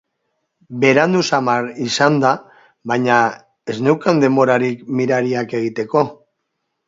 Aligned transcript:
Berandu 0.83 1.19
samar 1.27 1.67
izan 1.87 2.15
da, 2.23 2.31
baina 2.91 3.17
ez 3.73 3.77
neukan 3.89 4.23
denborarik 4.25 4.83
mirariak 5.01 5.57
egiteko. 5.61 6.03